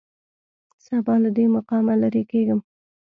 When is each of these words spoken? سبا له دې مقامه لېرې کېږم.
سبا 0.85 1.13
له 1.23 1.29
دې 1.35 1.45
مقامه 1.55 1.93
لېرې 2.01 2.23
کېږم. 2.31 2.59